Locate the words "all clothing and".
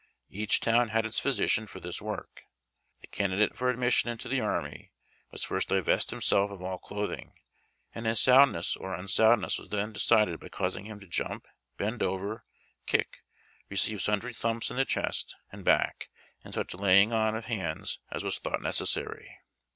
6.59-8.07